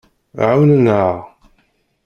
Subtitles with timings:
[0.45, 1.15] Ɛawnen-aɣ.